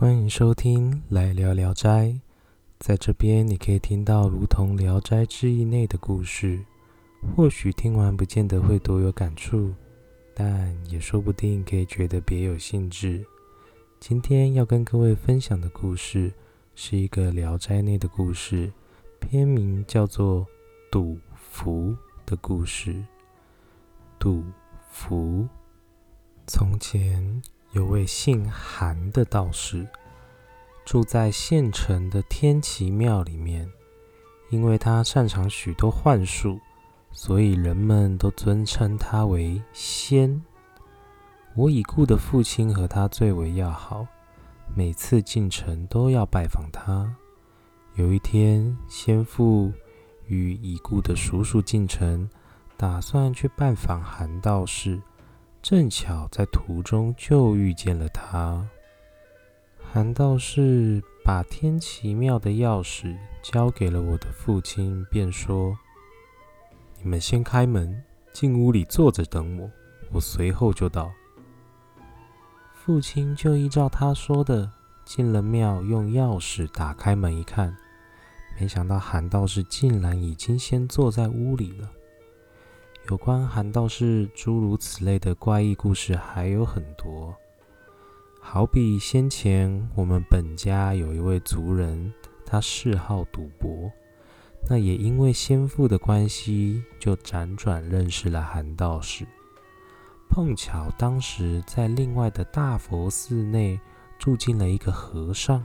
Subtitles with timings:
[0.00, 2.06] 欢迎收听《来聊聊斋》。
[2.78, 6.58] 在这边，你可以听到如同《聊斋志异》内的故事。
[7.36, 9.74] 或许听完不见得会多有感触，
[10.32, 13.22] 但也说不定可以觉得别有兴致。
[14.00, 16.32] 今天要跟各位分享的故事，
[16.74, 18.72] 是一个《聊斋》内的故事，
[19.20, 20.40] 片名叫做
[20.90, 21.90] 《赌福》
[22.24, 23.04] 的故事。
[24.18, 24.42] 赌
[24.90, 25.46] 福，
[26.46, 27.42] 从前。
[27.72, 29.86] 有位姓韩的道士，
[30.84, 33.70] 住在县城的天齐庙里面。
[34.50, 36.58] 因为他擅长许多幻术，
[37.12, 40.42] 所以人们都尊称他为仙。
[41.54, 44.04] 我已故的父亲和他最为要好，
[44.74, 47.14] 每次进城都要拜访他。
[47.94, 49.72] 有一天，先父
[50.26, 52.28] 与已故的叔叔进城，
[52.76, 55.00] 打算去拜访韩道士。
[55.62, 58.66] 正巧在途中就遇见了他。
[59.92, 65.76] 韩道士把天齐庙的钥匙交给了我的父亲，便说
[67.02, 68.02] ：“你们先开门，
[68.32, 69.70] 进屋里坐着等我，
[70.12, 71.10] 我随后就到。”
[72.72, 74.70] 父亲就依照他说的
[75.04, 77.76] 进了庙，用钥匙打开门一看，
[78.58, 81.90] 没想到韩道士竟然已经先坐在屋里了。
[83.08, 87.34] 有关韩道士诸如此类的怪异故事还有很多，
[88.40, 92.12] 好比先前我们本家有一位族人，
[92.46, 93.90] 他嗜好赌博，
[94.68, 99.26] 那也因为先父的关系，就辗转认识了韩道士。
[100.28, 103.80] 碰巧当时在另外的大佛寺内
[104.20, 105.64] 住进了一个和尚，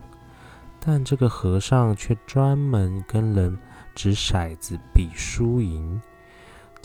[0.79, 3.55] 但这个和尚却专门跟人
[3.93, 6.01] 掷骰子比输赢。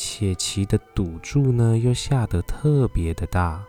[0.02, 3.62] 且其的赌注呢，又下得特别的大。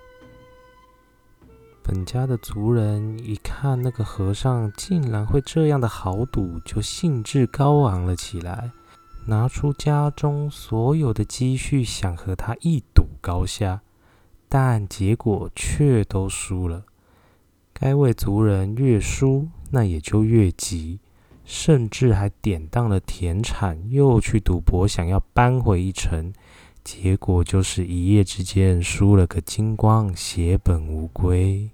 [1.84, 8.72] 本家的族人一看那个和尚竟然会这样的豪赌，就兴致高昂了起来，
[9.28, 13.82] 拿出家中所有的积蓄，想和他一赌高下，
[14.48, 16.86] 但结果却都输了。
[17.74, 21.02] 该位族人越输，那也就越急。
[21.52, 26.32] 甚至还典当了田产，又去赌博，想要扳回一城，
[26.82, 31.70] 结果就是一夜之间输了个精光，血本无归。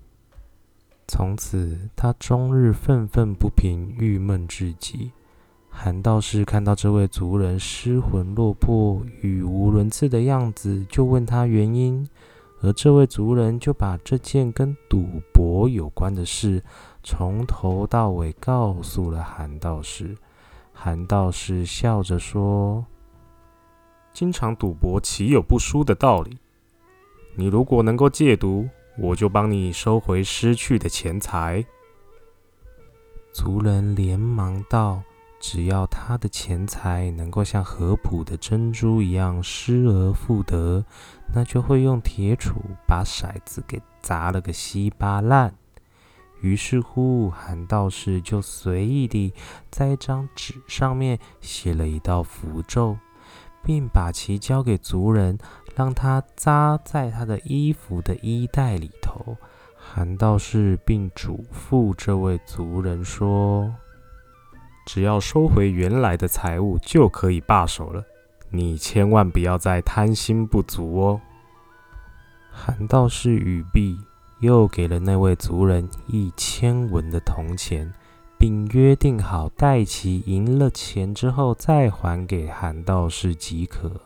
[1.07, 5.11] 从此，他终日愤愤不平，郁闷至极。
[5.69, 12.09] 韩道士看到这位族人失魂落魄、语无伦次的样子，就问他原因，
[12.61, 16.63] 而这位族人就把这件跟赌博有关的事。
[17.09, 20.17] 从头到尾告诉了韩道士，
[20.73, 22.85] 韩道士笑着说
[24.11, 26.37] ：“经常赌博，岂有不输的道理？
[27.33, 28.67] 你如果能够戒毒，
[28.99, 31.63] 我就帮你收回失去的钱财。”
[33.31, 35.01] 族人连忙道
[35.39, 40.83] ：“只要他的钱财能够像合浦的珍珠一样失而复得，
[41.33, 45.55] 那就会用铁杵把骰子给砸了个稀巴烂。”
[46.41, 49.33] 于是乎，韩道士就随意地
[49.69, 52.97] 在一张纸上面写了一道符咒，
[53.63, 55.37] 并把其交给族人，
[55.75, 59.35] 让他扎在他的衣服的衣袋里头。
[59.75, 63.73] 韩道士并嘱咐这位族人说
[64.85, 68.03] ：“只要收回原来的财物，就可以罢手了。
[68.49, 71.21] 你千万不要再贪心不足哦。”
[72.51, 73.97] 韩道士语毕。
[74.39, 77.93] 又给了那位族人一千文的铜钱，
[78.37, 84.01] 并约定好待其赢了钱之后再还给韩道士即可。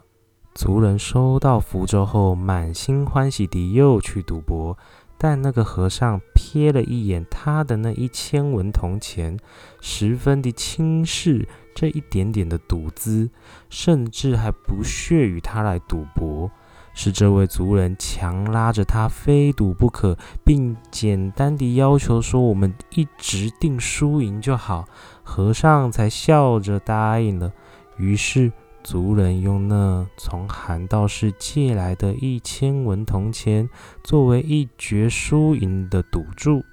[0.53, 4.78] 族人收到符咒后，满心欢喜地又去赌博。
[5.18, 9.38] 但那个和尚瞥了一眼他的那一千文铜钱，
[9.80, 13.30] 十分的轻视这一点点的赌资，
[13.69, 16.50] 甚至还不屑与他来赌博。
[16.94, 24.86] 是这位族人强拉着他非赌不可，并简单地要求说：“我们一直定输赢就好。”
[25.24, 27.52] 和尚才笑着答应了。
[27.98, 28.52] 于是
[28.84, 33.70] 族人用那从韩道士借来的一千文铜钱
[34.04, 36.64] 作为一决输赢的赌注。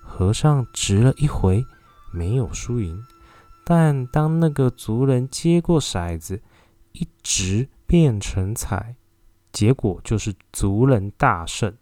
[0.00, 1.64] 和尚执了一回，
[2.12, 3.02] 没有输赢。
[3.64, 6.40] 但当那个族人接过骰子，
[6.92, 8.94] 一直变成彩。
[9.58, 11.74] 结果就是族人大胜。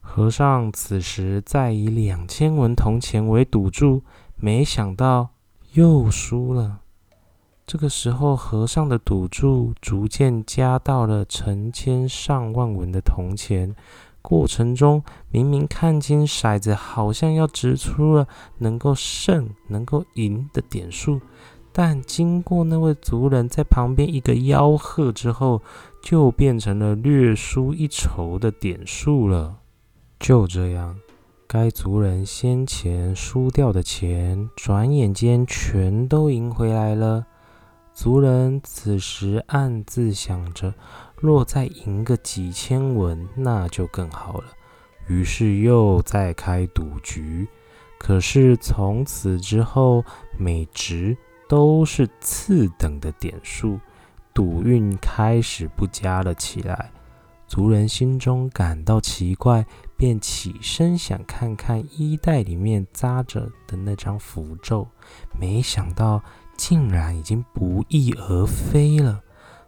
[0.00, 4.02] 和尚此时再以两千文铜钱为赌注，
[4.36, 5.28] 没想到
[5.74, 6.78] 又输了。
[7.66, 13.76] 这个时候，和尚的赌注逐渐加到了成千上万文的铜钱，
[14.22, 18.26] 过程中，明明看清骰子好像要掷出了
[18.56, 21.20] 能够胜、能够赢的点数，
[21.80, 25.62] 但经过那位族人在旁边一个吆喝之后，
[26.02, 29.58] 就变成了略输一筹的点数了。
[30.18, 30.98] 就这样，
[31.46, 37.24] 该族人先前输掉的钱，转眼间全都赢回来了。
[37.94, 40.74] 族人此时暗自想着，
[41.14, 44.46] 若再赢个几千文，那就更好了。
[45.06, 47.46] 于是又再开赌局。
[48.00, 50.04] 可是从此之后，
[50.36, 51.16] 每值
[51.48, 53.80] 都是次等的点数，
[54.34, 56.90] 赌运开始不佳了起来。
[57.46, 59.64] 族人心中感到奇怪，
[59.96, 64.86] 便起身想看看衣袋里面扎着的那张符咒，
[65.40, 66.22] 没想到。
[66.58, 69.22] 竟然已经不翼而飞了，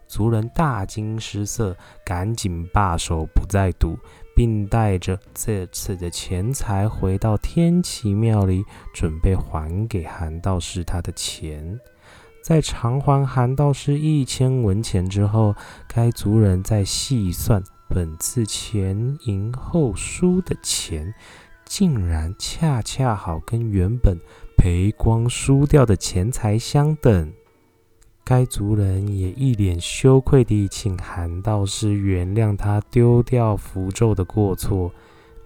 [0.09, 3.97] 族人大惊失色，赶紧罢手，不再赌，
[4.41, 8.65] 并带着这次的钱财回到天齐庙里，
[8.95, 11.79] 准备还给韩道士他的钱。
[12.43, 15.55] 在偿还韩道士一千文钱之后，
[15.87, 21.13] 该族人再细算本次前赢后输的钱，
[21.67, 24.17] 竟然恰恰好跟原本。
[24.57, 27.31] 赔光输掉的钱财相等，
[28.31, 34.89] 该族人也一脸羞愧地请韩道士原谅他丢掉符咒的过错。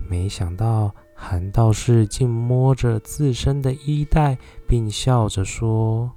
[0.07, 4.37] 没想到韩道士竟摸着自身的衣袋，
[4.69, 6.13] 并笑着说：“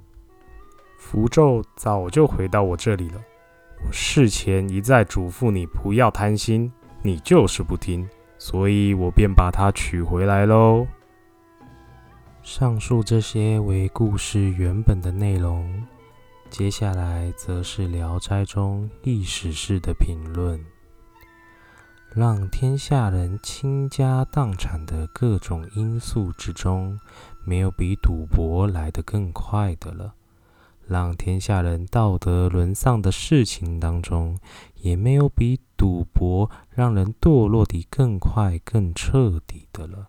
[1.00, 3.20] 符咒早就回到我这里了。
[3.82, 8.06] 我事前一再嘱咐你不要贪心，你就是不听，
[8.36, 10.86] 所以我便把它取回来喽。”
[12.44, 15.66] 上述这些为故事原本的内容，
[16.50, 20.58] 接下来则是《聊斋》中历史式的评论。
[22.14, 26.98] 让天下人倾家荡产的各种因素之中，
[27.44, 30.12] 没有比赌博来得更快的了；
[30.86, 34.38] 让天下人道德沦丧的事情当中，
[34.76, 40.08] 也没有比赌博让人堕落的更快、更彻底的了。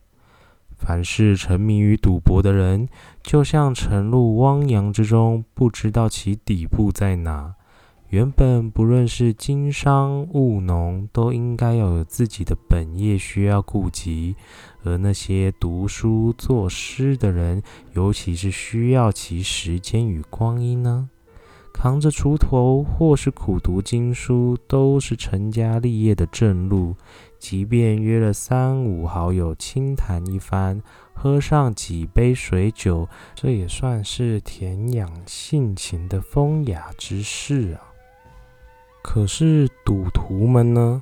[0.80, 2.88] 凡是沉迷于赌博的人，
[3.22, 7.54] 就像沉入汪洋之中，不知道其底部在哪。
[8.08, 14.36] 原本不论是经商务农，都应该要有自己的本业需要顾及，
[14.84, 17.62] 而那些读书作诗的人，
[17.94, 21.10] 尤其是需要其时间与光阴呢？
[21.72, 26.96] 扛着锄头或是苦读经书，都是成家立业的正路。
[27.40, 30.82] 即便约了三五好友轻谈一番，
[31.14, 37.82] 喝上几杯水酒，这也算是恬养性情的风雅之事啊。
[39.02, 41.02] 可是赌徒们呢，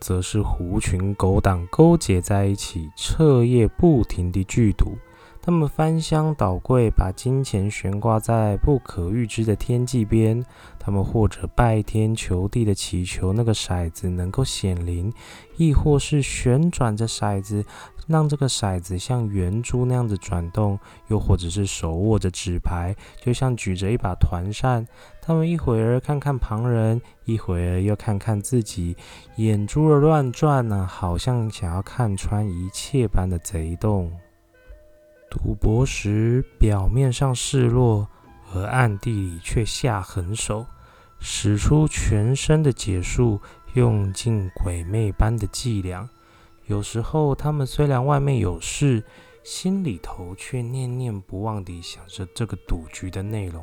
[0.00, 4.98] 则是狐群狗党勾结在一起，彻夜不停地聚赌。
[5.46, 10.44] 他们翻箱倒柜，把金钱悬挂在不可预知的天际边。
[10.76, 15.12] 他们或者拜天求地的祈求那个骰子能够显灵，
[15.56, 17.64] 亦或是旋转着骰子，
[18.08, 20.76] 让这个骰子像圆珠那样子转动；
[21.06, 24.84] 又或者是手握着纸牌，就像举着一把团扇。
[25.22, 28.96] 他们一会儿看看旁人，一会儿又看看自己，
[29.36, 34.10] 眼珠儿乱转呢，好像想要看穿一切般的贼动。
[35.36, 38.08] 赌博时表面上示弱，
[38.52, 40.64] 而暗地里却下狠手，
[41.20, 43.38] 使出全身的解数，
[43.74, 46.08] 用尽鬼魅般的伎俩。
[46.64, 49.04] 有时候，他们虽然外面有事，
[49.44, 53.62] 心里头却念念不忘地想着这个赌局的内容。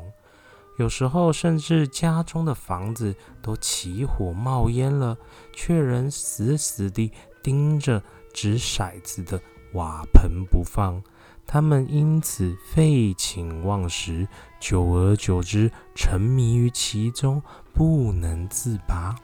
[0.78, 5.18] 有时候，甚至家中的房子都起火冒烟了，
[5.52, 7.12] 却仍死死地
[7.42, 8.02] 盯着
[8.32, 9.40] 掷骰子的
[9.72, 11.02] 瓦盆不放。
[11.46, 14.26] 他们因此废寝忘食，
[14.58, 19.14] 久而久之沉迷于其中，不能自拔。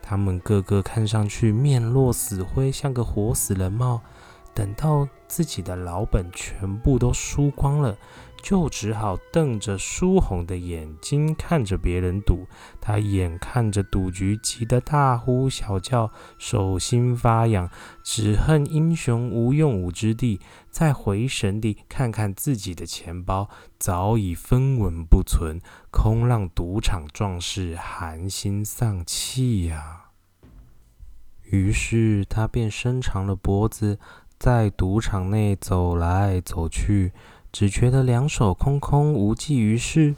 [0.00, 4.00] 他们个个看上去面若死灰，像个活死人帽。
[4.54, 7.96] 等到自己的老本全部都输光了。
[8.42, 12.46] 就只好瞪着输红的眼睛看着别人赌，
[12.80, 17.70] 他眼看着赌局，急得大呼小叫，手心发痒，
[18.02, 20.40] 只恨英雄无用武之地。
[20.70, 30.06] 再回神地看看自己的钱包，早已分文不存，空让赌场壮士寒心丧气呀。
[31.44, 33.98] 于是他便伸长了脖子，
[34.38, 37.12] 在赌场内走来走去。
[37.52, 40.14] 只觉得两手空空，无济于事。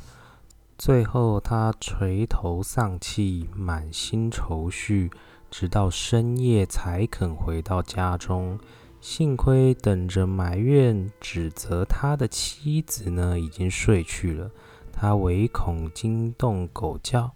[0.79, 5.11] 最后，他垂头丧气，满心愁绪，
[5.51, 8.57] 直到深夜才肯回到家中。
[9.01, 14.49] 幸亏等着埋怨、指责他的妻子呢，已经睡去了。
[14.93, 17.33] 他唯恐惊动狗叫，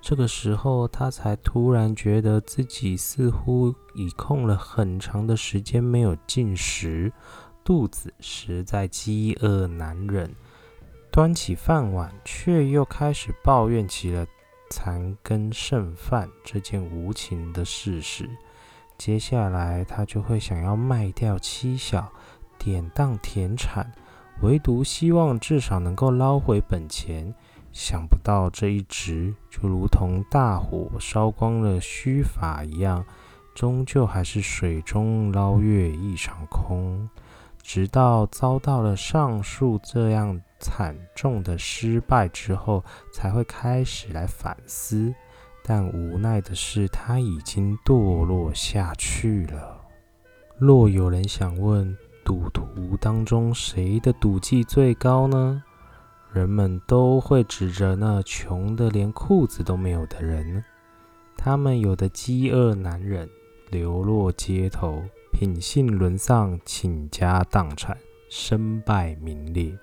[0.00, 7.12] 这个时候他才突然觉得自己似乎已空了很长的时间没有进食，
[7.64, 10.34] 肚子实在饥饿难忍。
[11.10, 14.26] 端起饭碗，却又开始抱怨起了
[14.70, 18.30] 残羹剩饭这件无情的事实。
[18.96, 22.12] 接下来，他就会想要卖掉妻小，
[22.58, 23.90] 典当田产，
[24.42, 27.34] 唯独希望至少能够捞回本钱。
[27.72, 33.04] 想不到这一直就如同大火烧光了须发一样，
[33.54, 37.08] 终究还是水中捞月一场空。
[37.62, 45.14] 直到遭到了上述这样惨重的失败之后，才会开始来反思。
[45.62, 49.80] 但无奈的是，他已经堕落下去了。
[50.58, 55.62] 若有人想问，赌徒当中谁的赌技最高呢？
[56.32, 60.64] 人们都会指着那穷的连裤子都没有的人。
[61.36, 63.28] 他们有的饥饿难忍，
[63.68, 65.02] 流落街头，
[65.40, 67.96] 品性沦丧，倾家荡产，
[68.28, 69.74] 身败名裂。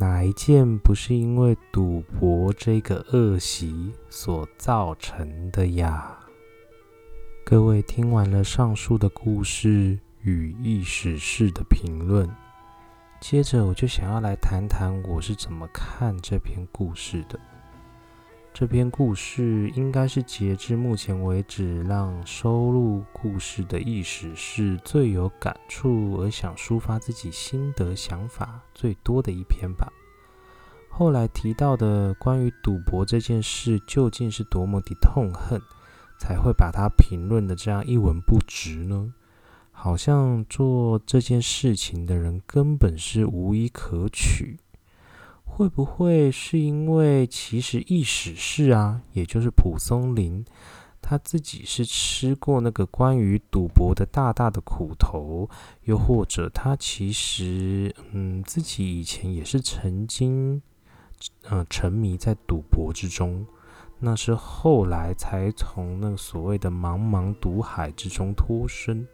[0.00, 6.18] 哪一件不是因为赌博这个恶习所造成的呀？
[7.44, 12.26] 各位听完了上述的故事与意史事的评论，
[13.20, 17.38] 接着我就想要来谈谈我是怎么看这篇故事的。
[18.58, 29.86] 这篇故事应该是截至目前为止让收录故事的意识是最有感触而想抒发自己心得想法最多的一篇吧。
[30.88, 35.62] 后来提到的关于赌博这件事，究竟是多么的痛恨，
[36.18, 39.14] 才会把它评论的这样一文不值呢？
[39.70, 44.58] 好像做这件事情的人根本是无一可取。
[45.58, 50.44] 会不会是因为其实意史是啊，也就是蒲松龄
[51.02, 55.50] 他自己是吃过那个关于赌博的大大的苦头，
[55.82, 60.62] 又或者他其实嗯自己以前也是曾经
[61.42, 63.44] 呃沉迷在赌博之中，
[63.98, 69.04] 那是后来才从那所谓的茫茫赌海之中脱身。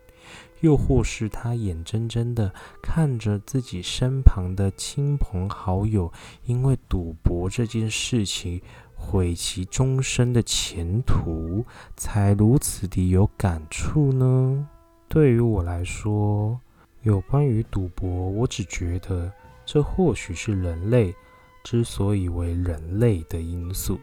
[0.60, 2.52] 又或是他眼睁睁的
[2.82, 6.10] 看着自己身旁的亲朋好友
[6.44, 8.60] 因为赌博这件事情
[8.94, 11.64] 毁其终身的前途，
[11.96, 14.66] 才如此的有感触呢？
[15.08, 16.58] 对于我来说，
[17.02, 19.30] 有关于赌博，我只觉得
[19.66, 21.14] 这或许是人类
[21.62, 24.00] 之所以为人类的因素。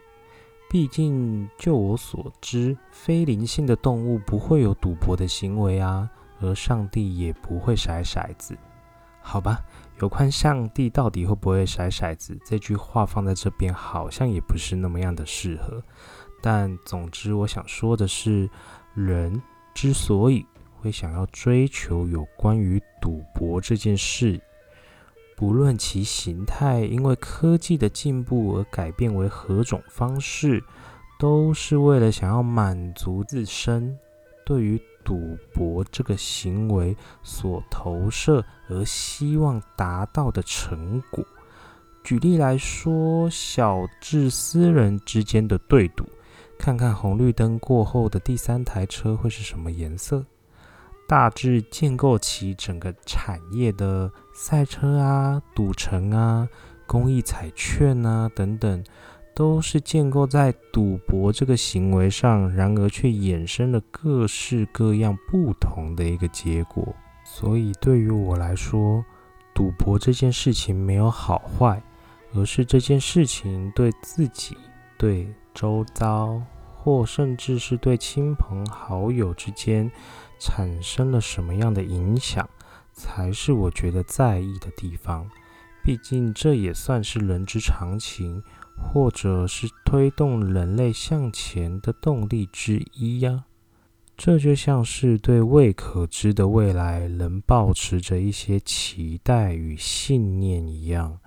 [0.72, 6.08] 毕竟，就我所知，非灵性的动物不会有赌博的行为啊。
[6.40, 8.56] 而上帝也不会甩骰子，
[9.20, 9.60] 好吧？
[10.00, 15.82] 有关上帝到底会不会甩骰子这句话放在这边，好像也不是那么样的适合。
[16.40, 18.48] 但总之，我想说的是，
[18.94, 19.42] 人
[19.74, 20.46] 之所以
[20.80, 24.40] 会想要追求有关于赌博这件事，
[25.42, 30.62] 不论其形态因为科技的进步而改变为何种方式，
[31.18, 33.98] 都是为了想要满足自身
[34.46, 34.80] 对于。
[35.04, 41.24] 赌博这个行为所投射而希望达到的成果，
[42.04, 46.06] 举例来说，小至私人之间的对赌，
[46.56, 50.20] 看看红绿灯过后的第三台车会是什么颜色；
[51.08, 56.48] 大致建构起整个产业的赛车啊、赌城啊、
[56.86, 58.84] 公益彩券啊等等。
[59.34, 66.94] 都是建构在赌博这个行为上，然而却衍生了各式各样不同的一个结果。
[67.24, 69.02] 所以对于我来说，
[69.54, 71.82] 赌博这件事情没有好坏，
[72.34, 74.54] 而是这件事情对自己、
[74.98, 76.38] 对周遭，
[76.76, 79.90] 或甚至是对亲朋好友之间
[80.38, 82.46] 产生了什么样的影响，
[82.92, 85.28] 才是我觉得在意的地方。
[85.84, 88.42] 毕竟这也算是人之常情。
[88.74, 93.44] 或者是推动人类向前的动力之一呀。
[94.16, 101.20] 这就像是对未可知的未来仍保持着一些期待与信念一样。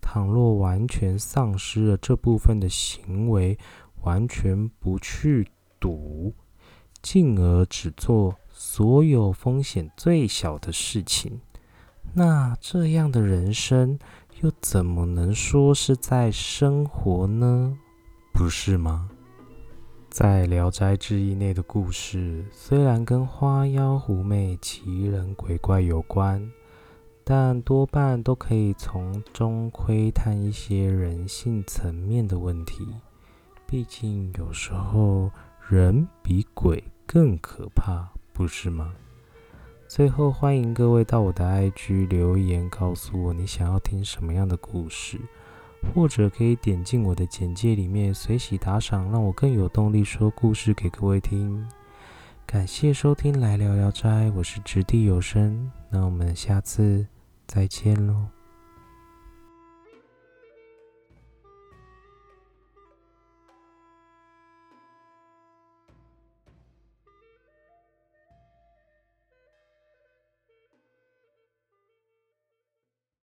[0.00, 3.56] 倘若完全丧失了这部分的行为，
[4.02, 5.48] 完全不去
[5.80, 6.34] 赌，
[7.00, 11.40] 进而只做所有风险最小的事情，
[12.12, 13.96] 那这样的人生。
[14.40, 17.78] 又怎么能说是在生活呢？
[18.32, 19.08] 不是吗？
[20.10, 26.50] 在《聊斋志异》内的故事，虽然跟花妖狐媚、奇人鬼怪有关，
[27.22, 32.86] 但多半都可以从中窥探一些人性层面的问题。
[33.66, 35.30] 毕竟，有时候
[35.68, 38.94] 人比鬼更可怕，不是吗？
[39.88, 45.18] 最后，欢迎各位到我的 IG 留言，告诉我你想要听什么样的故事，
[45.92, 51.66] 或者可以点进我的简介里面随喜打赏，让我更有动力说故事给各位听。
[52.46, 57.04] 感谢收听来聊聊斋，我是掷地有声，那我们下次
[57.48, 58.37] 再见喽。